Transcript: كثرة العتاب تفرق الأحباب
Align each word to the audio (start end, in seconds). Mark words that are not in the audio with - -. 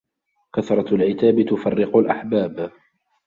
كثرة 0.55 0.95
العتاب 0.95 1.45
تفرق 1.45 1.97
الأحباب 1.97 2.71